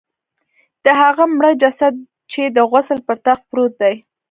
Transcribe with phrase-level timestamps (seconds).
[0.83, 1.95] د هغه مړه جسد
[2.31, 3.95] چې د غسل پر تخت پروت دی.